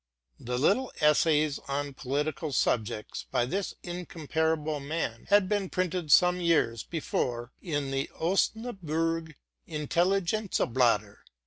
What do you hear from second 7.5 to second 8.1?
in the